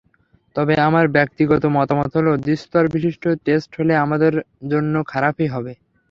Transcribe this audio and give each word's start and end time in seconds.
তবে 0.55 0.73
আমার 0.87 1.05
ব্যক্তিগত 1.15 1.63
মতামত 1.75 2.11
হলো 2.17 2.31
দ্বিস্তরবিশিষ্ট 2.39 3.23
টেস্ট 3.45 3.69
হলে 3.79 3.93
আমাদের 4.05 4.33
জন্য 4.71 4.93
খারাপই 5.11 5.47
হবে। 5.47 5.73